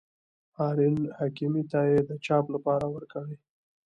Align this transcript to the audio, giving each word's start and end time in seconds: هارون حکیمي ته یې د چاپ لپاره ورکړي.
هارون 0.57 0.97
حکیمي 1.19 1.63
ته 1.71 1.79
یې 1.91 1.99
د 2.09 2.11
چاپ 2.25 2.45
لپاره 2.55 2.85
ورکړي. 2.93 3.35